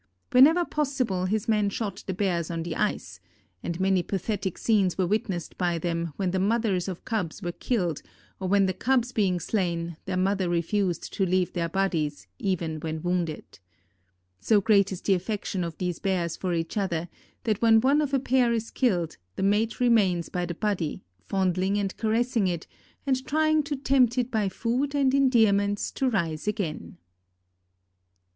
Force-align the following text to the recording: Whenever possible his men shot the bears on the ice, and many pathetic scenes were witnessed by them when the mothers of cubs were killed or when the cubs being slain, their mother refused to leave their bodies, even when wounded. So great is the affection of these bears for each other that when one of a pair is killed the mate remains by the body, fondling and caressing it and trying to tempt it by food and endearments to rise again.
Whenever 0.31 0.65
possible 0.65 1.25
his 1.25 1.47
men 1.47 1.69
shot 1.69 2.03
the 2.07 2.13
bears 2.15 2.49
on 2.49 2.63
the 2.63 2.75
ice, 2.75 3.19
and 3.61 3.79
many 3.79 4.01
pathetic 4.01 4.57
scenes 4.57 4.97
were 4.97 5.05
witnessed 5.05 5.55
by 5.59 5.77
them 5.77 6.11
when 6.15 6.31
the 6.31 6.39
mothers 6.39 6.87
of 6.87 7.05
cubs 7.05 7.43
were 7.43 7.51
killed 7.51 8.01
or 8.39 8.47
when 8.47 8.65
the 8.65 8.73
cubs 8.73 9.11
being 9.11 9.39
slain, 9.39 9.95
their 10.05 10.17
mother 10.17 10.49
refused 10.49 11.13
to 11.13 11.23
leave 11.23 11.53
their 11.53 11.69
bodies, 11.69 12.25
even 12.39 12.79
when 12.79 13.03
wounded. 13.03 13.59
So 14.39 14.59
great 14.59 14.91
is 14.91 15.01
the 15.03 15.13
affection 15.13 15.63
of 15.63 15.77
these 15.77 15.99
bears 15.99 16.35
for 16.35 16.51
each 16.55 16.77
other 16.77 17.07
that 17.43 17.61
when 17.61 17.79
one 17.79 18.01
of 18.01 18.11
a 18.11 18.19
pair 18.19 18.51
is 18.53 18.71
killed 18.71 19.17
the 19.35 19.43
mate 19.43 19.79
remains 19.79 20.29
by 20.29 20.47
the 20.47 20.55
body, 20.55 21.03
fondling 21.19 21.77
and 21.77 21.95
caressing 21.95 22.47
it 22.47 22.65
and 23.05 23.23
trying 23.27 23.61
to 23.65 23.75
tempt 23.75 24.17
it 24.17 24.31
by 24.31 24.49
food 24.49 24.95
and 24.95 25.13
endearments 25.13 25.91
to 25.91 26.09
rise 26.09 26.47
again. 26.47 26.97